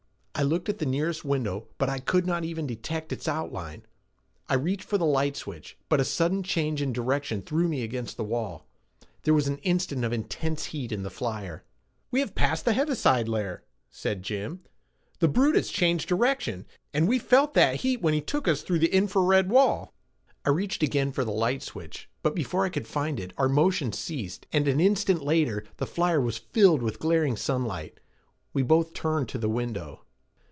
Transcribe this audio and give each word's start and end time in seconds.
I 0.33 0.43
looked 0.43 0.69
at 0.69 0.79
the 0.79 0.87
nearest 0.87 1.23
window, 1.23 1.67
but 1.77 1.87
I 1.87 1.99
could 1.99 2.25
not 2.25 2.43
even 2.43 2.65
detect 2.65 3.11
its 3.13 3.27
outline. 3.27 3.83
I 4.49 4.55
reached 4.55 4.85
for 4.85 4.97
the 4.97 5.05
light 5.05 5.37
switch, 5.37 5.77
but 5.87 5.99
a 5.99 6.03
sudden 6.05 6.41
change 6.41 6.81
in 6.81 6.91
direction 6.93 7.43
threw 7.43 7.67
me 7.67 7.83
against 7.83 8.17
the 8.17 8.23
wall. 8.23 8.65
There 9.21 9.35
was 9.35 9.47
an 9.47 9.59
instant 9.59 10.03
of 10.03 10.11
intense 10.11 10.67
heat 10.67 10.91
in 10.91 11.03
the 11.03 11.11
flyer. 11.11 11.63
"We 12.09 12.21
have 12.21 12.33
passed 12.33 12.65
the 12.65 12.73
heaviside 12.73 13.27
layer," 13.27 13.63
said 13.91 14.23
Jim. 14.23 14.61
"The 15.19 15.27
brute 15.27 15.53
has 15.55 15.69
changed 15.69 16.09
direction, 16.09 16.65
and 16.91 17.07
we 17.07 17.19
felt 17.19 17.53
that 17.53 17.75
heat 17.81 18.01
when 18.01 18.15
he 18.15 18.21
took 18.21 18.47
us 18.47 18.63
through 18.63 18.79
the 18.79 18.91
infra 18.95 19.21
red 19.21 19.47
wall." 19.51 19.93
I 20.43 20.49
reached 20.49 20.81
again 20.81 21.11
for 21.11 21.23
the 21.23 21.31
light 21.31 21.61
switch, 21.61 22.09
but 22.23 22.33
before 22.33 22.65
I 22.65 22.69
could 22.69 22.87
find 22.87 23.19
it 23.19 23.31
our 23.37 23.49
motion 23.49 23.91
ceased 23.91 24.47
and 24.51 24.67
an 24.67 24.79
instant 24.79 25.21
later 25.23 25.65
the 25.77 25.85
flyer 25.85 26.19
was 26.21 26.39
filled 26.39 26.81
with 26.81 26.97
glaring 26.97 27.37
sunlight. 27.37 27.99
We 28.53 28.63
both 28.63 28.95
turned 28.95 29.29
to 29.29 29.37
the 29.37 29.47
window. 29.49 30.03